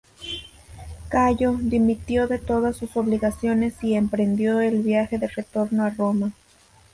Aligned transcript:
Cayo 1.09 1.57
dimitió 1.61 2.25
de 2.27 2.39
todas 2.39 2.75
sus 2.75 2.97
obligaciones 2.97 3.83
y 3.83 3.93
emprendió 3.93 4.59
el 4.59 4.81
viaje 4.81 5.19
de 5.19 5.27
retorno 5.27 5.83
a 5.85 5.91
Roma. 5.91 6.31